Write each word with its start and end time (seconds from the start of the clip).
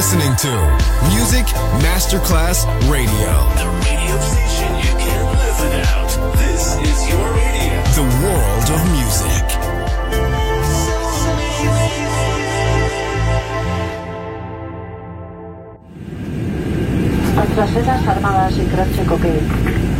listening 0.00 0.34
to 0.34 0.48
Music 1.12 1.44
Masterclass 1.84 2.64
Radio. 2.90 3.32
The 3.60 3.68
radio 3.84 4.16
station 4.32 4.72
you 4.80 4.92
can 4.96 5.20
live 5.36 5.60
out. 5.92 6.08
This 6.38 6.74
is 6.88 7.06
your 7.10 7.26
radio. 7.34 7.76
The 8.00 8.06
world 8.24 8.66
of 8.76 8.80
music. 8.96 9.44
Las 17.84 18.08
armadas 18.08 18.56
y 18.56 18.64
crash 18.72 19.06
cocaine. 19.06 19.99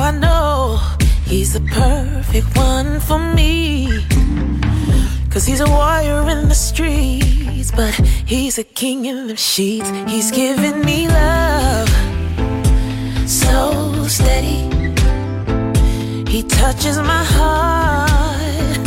I 0.00 0.12
know 0.12 0.80
he's 1.26 1.52
the 1.52 1.60
perfect 1.60 2.56
one 2.56 3.00
for 3.00 3.18
me. 3.18 4.02
Cause 5.28 5.44
he's 5.44 5.60
a 5.60 5.68
warrior 5.68 6.28
in 6.30 6.48
the 6.48 6.54
streets, 6.54 7.70
but 7.70 7.94
he's 8.26 8.56
a 8.58 8.64
king 8.64 9.04
in 9.04 9.26
the 9.26 9.36
sheets. 9.36 9.90
He's 10.08 10.30
giving 10.30 10.84
me 10.84 11.06
love 11.06 11.88
so 13.28 14.06
steady. 14.08 14.62
He 16.30 16.44
touches 16.44 16.96
my 16.96 17.24
heart. 17.36 18.78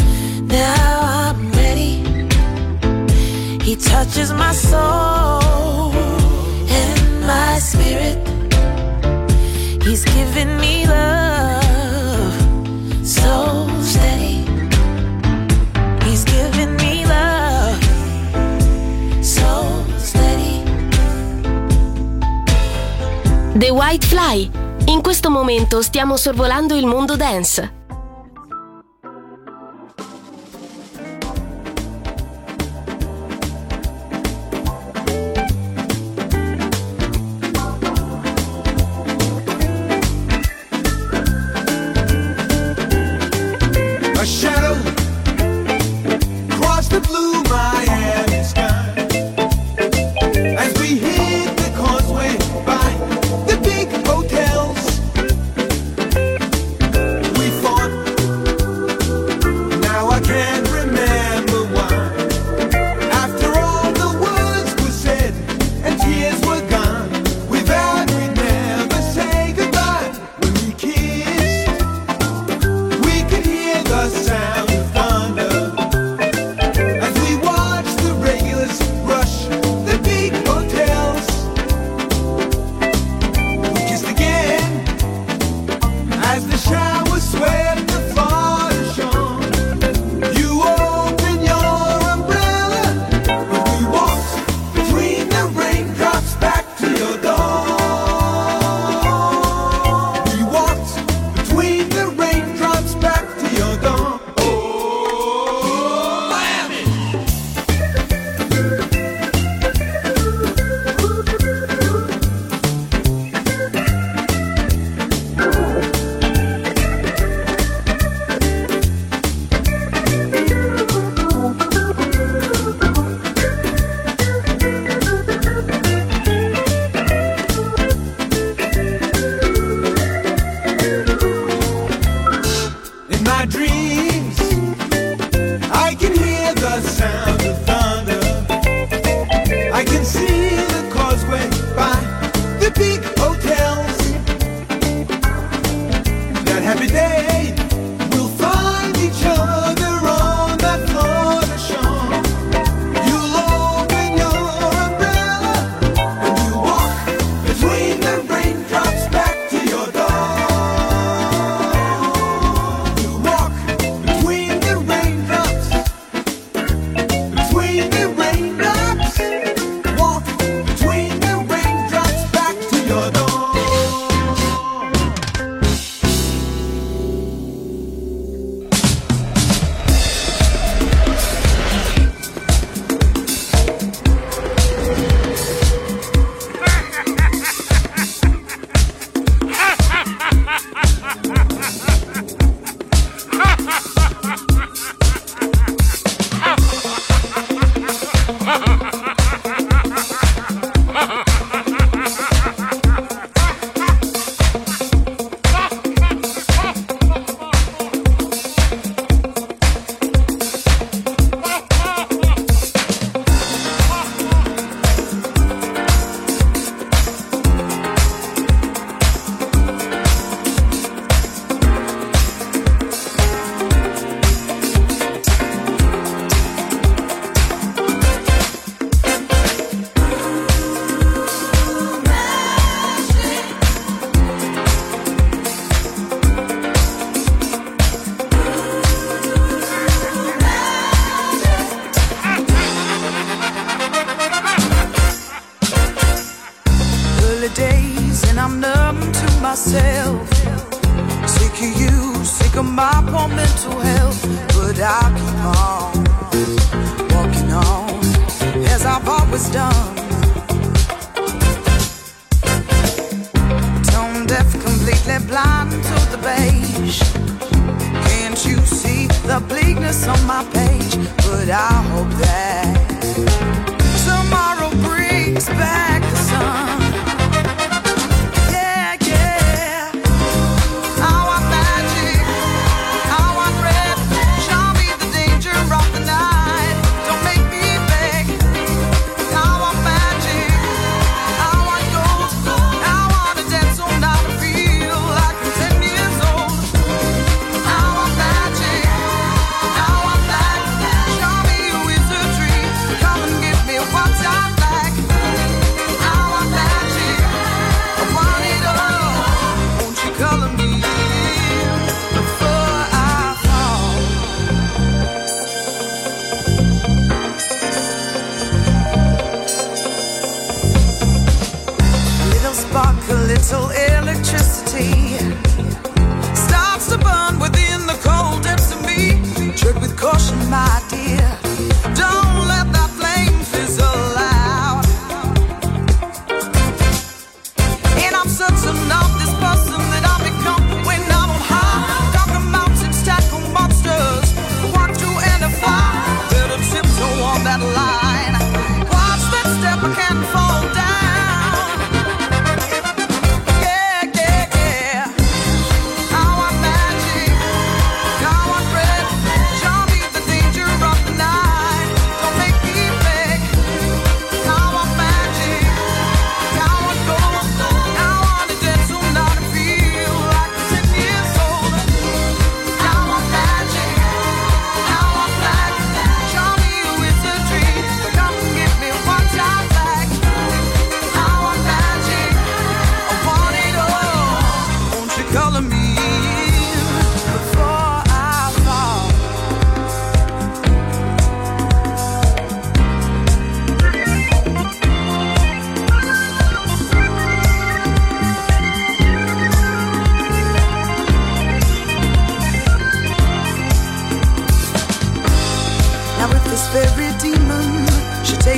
Now 0.42 1.30
I'm 1.30 1.51
ready. 1.51 2.04
He 3.63 3.75
touches 3.75 4.33
my 4.33 4.51
soul 4.51 5.94
and 6.81 7.21
my 7.21 7.60
spirit. 7.60 8.32
He's 9.94 10.06
giving 10.06 10.57
me 10.57 10.88
love 10.88 12.34
so 13.06 13.68
steady. 13.80 14.44
He's 16.04 16.24
giving 16.24 16.75
me 16.77 17.06
love 17.06 17.77
so 19.22 19.86
steady. 20.00 20.63
The 23.53 23.70
White 23.70 24.08
Fly. 24.08 24.50
In 24.86 25.03
questo 25.03 25.29
momento 25.29 25.84
stiamo 25.84 26.17
sorvolando 26.17 26.75
il 26.75 26.88
mondo 26.88 27.15
dance. 27.15 27.73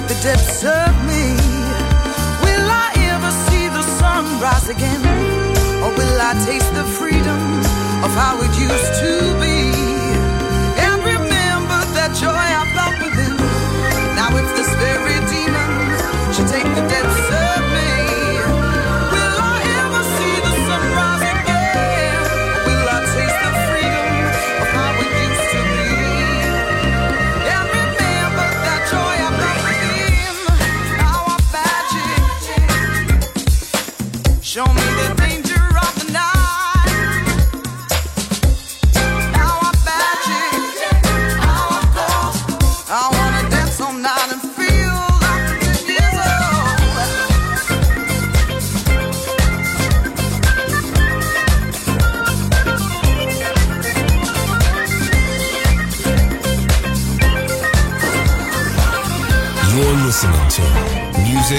the 0.07 0.15
depths 0.21 0.63
of 0.63 0.93
me. 1.09 1.33
Will 2.45 2.67
I 2.69 2.91
ever 3.13 3.31
see 3.47 3.67
the 3.69 3.81
sun 3.81 4.39
rise 4.39 4.69
again? 4.69 5.01
Or 5.83 5.91
will 5.97 6.21
I 6.21 6.33
taste 6.45 6.71
the 6.73 6.83
freedom 6.83 7.41
of 8.03 8.11
how 8.13 8.39
it 8.41 8.53
used 8.59 8.93
to 9.01 9.39
be? 9.39 9.44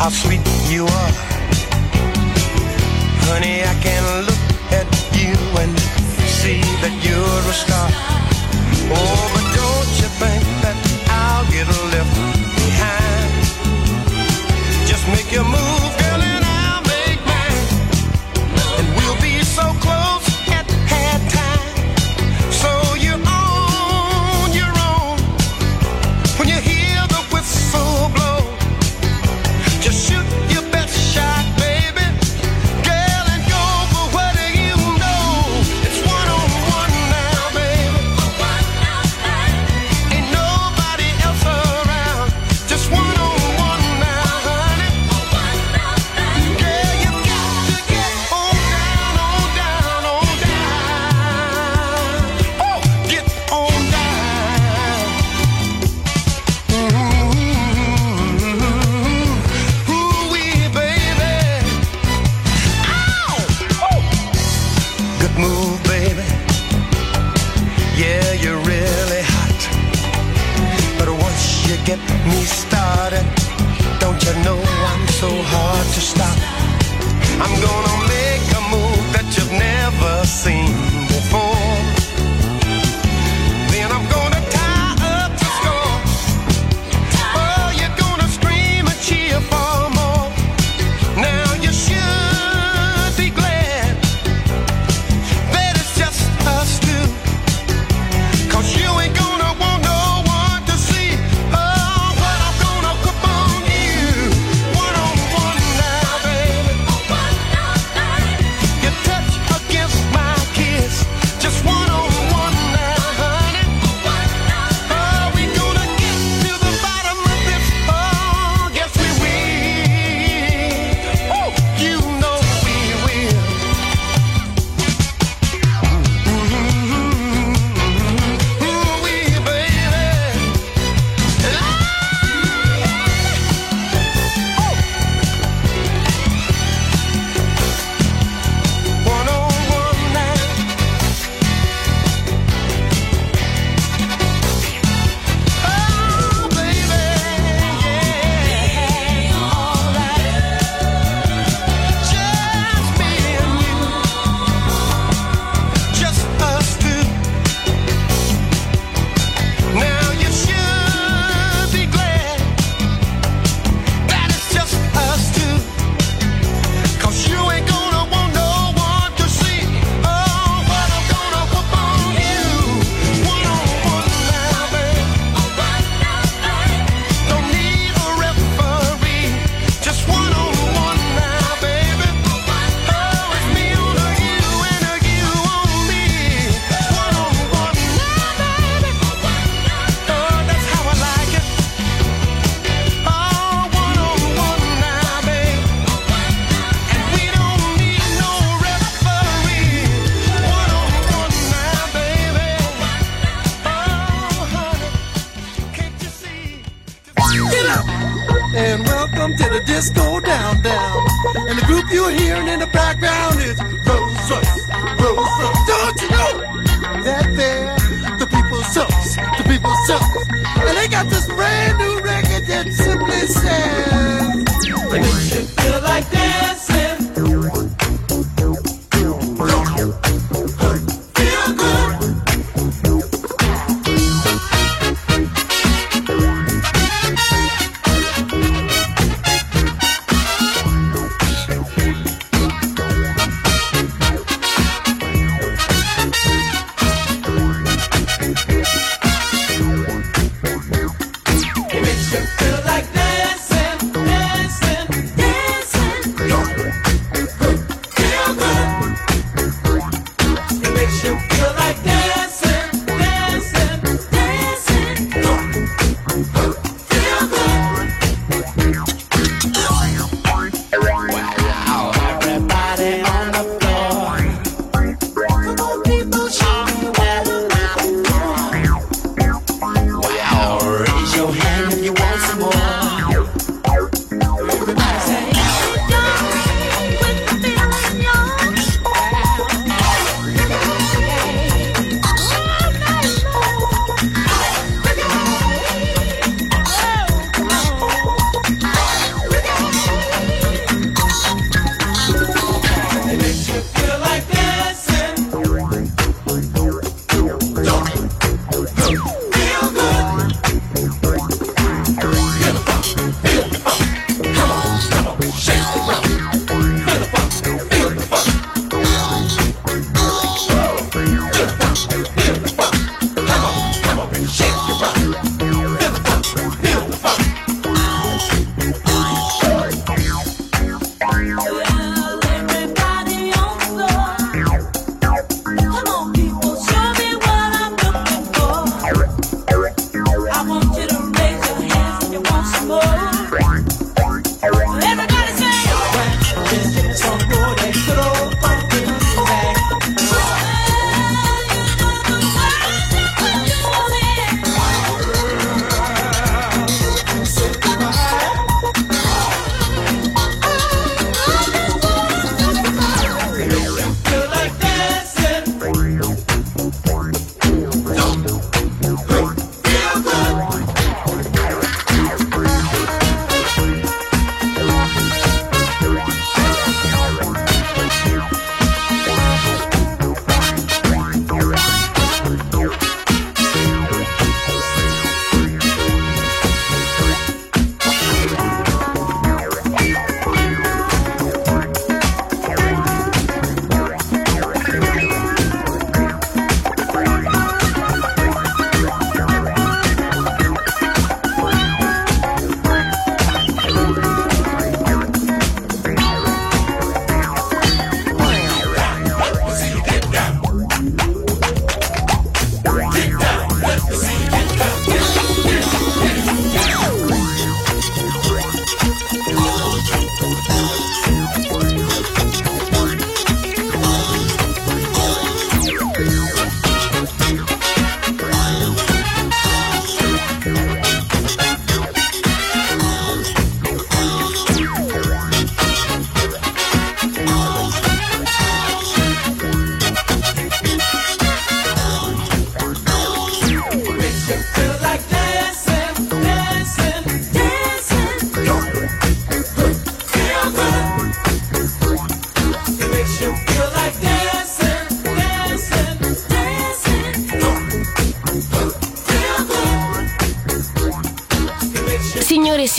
how 0.00 0.08
sweet 0.08 0.40
you 0.70 0.84
are. 0.84 1.12
Honey, 3.28 3.60
I 3.72 3.74
can 3.84 4.02
look 4.28 4.44
at 4.72 4.88
you 5.12 5.36
and 5.60 5.78
see 6.40 6.62
that 6.80 6.94
you're 7.04 7.44
a 7.44 7.56
star. 7.62 7.88
Oh, 8.96 9.22
but 9.34 9.46
don't 9.60 9.92
you 10.00 10.08
think 10.22 10.44
that 10.64 10.76
I'll 11.20 11.44
get 11.52 11.68
left 11.92 12.16
behind? 12.64 13.30
Just 14.88 15.06
make 15.08 15.30
your 15.30 15.44
move. 15.44 15.69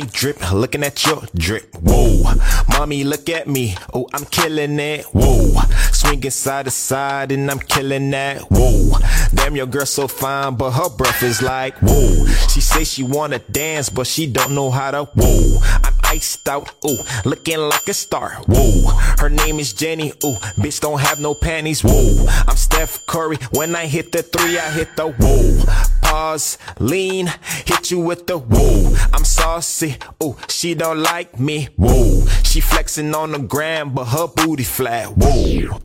My 0.00 0.06
drip, 0.12 0.52
looking 0.52 0.82
at 0.82 1.06
your 1.06 1.22
drip. 1.34 1.74
Whoa, 1.76 2.34
mommy, 2.68 3.04
look 3.04 3.30
at 3.30 3.48
me. 3.48 3.76
Oh, 3.94 4.06
I'm 4.12 4.26
killing 4.26 4.78
it. 4.78 5.06
Whoa, 5.06 5.62
swinging 5.92 6.30
side 6.30 6.66
to 6.66 6.70
side 6.70 7.32
and 7.32 7.50
I'm 7.50 7.60
killing 7.60 8.10
that. 8.10 8.42
Whoa, 8.50 8.98
damn, 9.34 9.56
your 9.56 9.66
girl 9.66 9.86
so 9.86 10.06
fine, 10.06 10.56
but 10.56 10.72
her 10.72 10.90
breath 10.90 11.22
is 11.22 11.40
like 11.40 11.76
whoa. 11.78 12.26
She 12.52 12.60
say 12.60 12.84
she 12.84 13.04
wanna 13.04 13.38
dance, 13.38 13.88
but 13.88 14.06
she 14.06 14.26
don't 14.26 14.54
know 14.54 14.70
how 14.70 14.90
to. 14.90 15.04
Whoa, 15.14 15.60
I'm 15.82 15.94
iced 16.04 16.46
out. 16.46 16.72
Ooh, 16.84 16.98
looking 17.24 17.58
like 17.58 17.88
a 17.88 17.94
star. 17.94 18.34
Whoa, 18.46 18.90
her 19.18 19.30
name 19.30 19.58
is 19.58 19.72
Jenny. 19.72 20.10
Ooh, 20.24 20.36
bitch 20.60 20.80
don't 20.80 21.00
have 21.00 21.20
no 21.20 21.32
panties. 21.34 21.82
Whoa, 21.82 22.26
I'm 22.46 22.56
Steph 22.56 23.06
Curry. 23.06 23.38
When 23.52 23.74
I 23.74 23.86
hit 23.86 24.12
the 24.12 24.22
three, 24.22 24.58
I 24.58 24.70
hit 24.70 24.94
the 24.96 25.08
whoa. 25.08 25.95
Pause, 26.06 26.58
lean, 26.78 27.32
hit 27.64 27.90
you 27.90 27.98
with 27.98 28.28
the 28.28 28.38
whoa. 28.38 28.94
I'm 29.12 29.24
saucy. 29.24 29.96
Ooh, 30.22 30.36
she 30.48 30.74
don't 30.74 31.00
like 31.02 31.40
me. 31.40 31.68
Whoa, 31.76 32.24
she 32.44 32.60
flexing 32.60 33.12
on 33.12 33.32
the 33.32 33.40
gram, 33.40 33.92
but 33.92 34.04
her 34.06 34.28
booty 34.28 34.62
flat. 34.62 35.08
Whoa. 35.16 35.80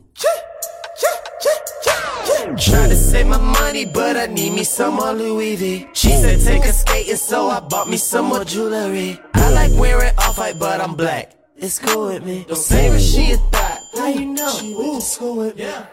Try 2.56 2.88
to 2.88 2.94
save 2.96 3.26
my 3.26 3.38
money, 3.38 3.84
but 3.84 4.16
I 4.16 4.26
need 4.26 4.52
me 4.52 4.62
some 4.62 4.94
more 4.94 5.12
Louis 5.12 5.56
V. 5.56 5.88
She 5.92 6.10
said 6.10 6.38
take 6.40 6.64
a 6.64 6.72
skating, 6.72 7.16
so 7.16 7.48
I 7.48 7.58
bought 7.58 7.88
me 7.88 7.96
some 7.96 8.26
more 8.26 8.44
jewelry. 8.44 9.18
I 9.34 9.50
like 9.50 9.72
wearing 9.72 10.14
off 10.18 10.38
white, 10.38 10.56
but 10.56 10.80
I'm 10.80 10.94
black. 10.94 11.32
It's 11.56 11.80
cool 11.80 12.08
with 12.08 12.24
me. 12.24 12.44
Don't 12.46 12.56
say 12.56 12.96
she 12.98 13.32
a. 13.32 13.61
How 13.94 14.08
you 14.08 14.26
know? 14.26 14.50
She 14.50 14.74
went 14.74 14.94
to 14.94 15.00
school 15.02 15.36
with 15.36 15.56
me. 15.56 15.64
Yeah. 15.64 15.86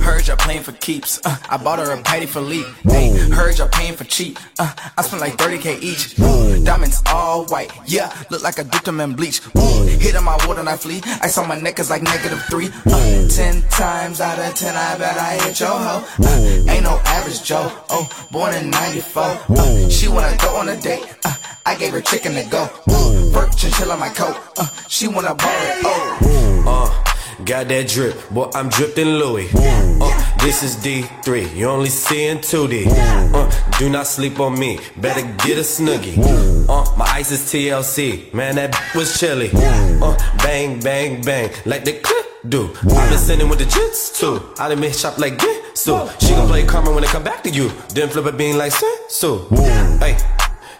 Heard 0.00 0.26
y'all 0.26 0.36
playing 0.36 0.62
for 0.62 0.72
keeps. 0.72 1.20
Uh, 1.24 1.36
I 1.48 1.56
bought 1.56 1.78
her 1.78 1.90
a 1.92 2.02
Patty 2.02 2.26
for 2.26 2.40
leap. 2.40 2.66
Hey, 2.84 3.10
heard 3.28 3.58
y'all 3.58 3.68
paying 3.68 3.94
for 3.96 4.04
cheap. 4.04 4.38
Uh, 4.58 4.72
I 4.96 5.02
spent 5.02 5.20
like 5.20 5.36
30k 5.36 5.82
each. 5.82 6.18
Ooh, 6.20 6.62
diamonds 6.64 7.02
all 7.06 7.44
white. 7.46 7.70
Yeah, 7.86 8.12
look 8.30 8.42
like 8.42 8.58
I 8.58 8.62
dipped 8.62 8.84
them 8.84 9.00
in 9.00 9.14
bleach. 9.14 9.40
Ooh, 9.58 9.86
hit 9.86 10.16
on 10.16 10.24
my 10.24 10.36
water 10.46 10.60
and 10.60 10.68
I 10.68 10.76
flee. 10.76 11.00
Ice 11.22 11.36
on 11.38 11.48
my 11.48 11.58
neck 11.58 11.78
is 11.78 11.90
like 11.90 12.02
negative 12.02 12.42
three. 12.50 12.68
Uh, 12.86 13.28
ten 13.28 13.62
times 13.68 14.20
out 14.20 14.38
of 14.38 14.54
ten, 14.54 14.74
I 14.74 14.98
bet 14.98 15.16
I 15.16 15.34
hit 15.44 15.60
your 15.60 15.68
hoe. 15.68 16.04
Uh, 16.22 16.70
ain't 16.70 16.84
no 16.84 16.98
average 17.04 17.42
Joe. 17.42 17.70
Oh, 17.90 18.08
born 18.30 18.54
in 18.54 18.70
94. 18.70 19.22
Uh, 19.22 19.88
she 19.88 20.08
wanna 20.08 20.36
go 20.38 20.56
on 20.56 20.68
a 20.68 20.80
date. 20.80 21.14
Uh, 21.24 21.34
I 21.66 21.76
gave 21.76 21.92
her 21.92 22.00
chicken 22.00 22.34
to 22.34 22.44
go. 22.50 22.68
Burke 23.32 23.56
chinchilla 23.56 23.96
my 23.98 24.08
coat. 24.10 24.36
Uh, 24.58 24.66
she 24.88 25.08
wanna 25.08 25.34
borrow 25.34 25.62
it. 25.62 25.82
Oh. 25.84 26.64
Uh, 26.66 27.03
got 27.44 27.68
that 27.68 27.88
drip, 27.88 28.16
boy, 28.30 28.50
I'm 28.54 28.68
dripping 28.68 29.08
Louis. 29.08 29.48
Uh, 29.54 30.36
this 30.38 30.62
is 30.62 30.76
D3, 30.76 31.54
you 31.56 31.68
only 31.68 31.88
seeing 31.88 32.38
2D. 32.38 32.86
Uh, 33.34 33.78
do 33.78 33.90
not 33.90 34.06
sleep 34.06 34.38
on 34.40 34.58
me, 34.58 34.78
better 34.96 35.22
get 35.46 35.58
a 35.58 35.62
snuggie. 35.62 36.18
Uh, 36.68 36.96
my 36.96 37.06
ice 37.06 37.32
is 37.32 37.40
TLC, 37.40 38.32
man, 38.32 38.54
that 38.56 38.74
was 38.94 39.18
chilly. 39.18 39.50
Uh, 39.54 40.16
bang, 40.38 40.78
bang, 40.80 41.22
bang, 41.22 41.50
like 41.64 41.84
the 41.84 41.94
clip 42.00 42.26
do. 42.48 42.70
I've 42.76 43.10
been 43.10 43.18
sending 43.18 43.48
with 43.48 43.58
the 43.58 43.64
jits 43.64 44.18
too. 44.18 44.52
I 44.58 44.68
done 44.68 44.80
made 44.80 44.94
shop 44.94 45.18
like 45.18 45.38
get 45.38 45.76
so. 45.76 46.10
She 46.20 46.30
gon' 46.30 46.46
play 46.48 46.64
karma 46.64 46.92
when 46.92 47.02
it 47.02 47.10
come 47.10 47.24
back 47.24 47.42
to 47.44 47.50
you. 47.50 47.70
Then 47.94 48.08
flip 48.08 48.26
it 48.26 48.36
being 48.36 48.58
like 48.58 48.72
so. 49.08 49.48
Hey, 49.98 50.18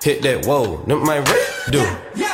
hit 0.02 0.22
that 0.22 0.44
whoa, 0.46 0.84
that 0.86 0.96
my 0.96 1.18
red 1.18 1.48
do. 1.70 2.33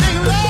Needing 0.00 0.24
love 0.24 0.45